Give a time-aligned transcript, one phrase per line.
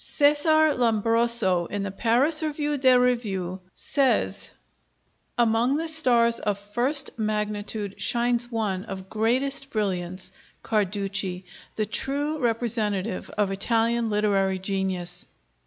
[0.03, 4.49] Cesar Lombroso, in the Paris Revue des Revues, says:
[5.37, 10.31] "Among the stars of first magnitude shines one of greatest brilliance,
[10.63, 11.43] Carducci,
[11.75, 15.27] the true representative of Italian literary genius."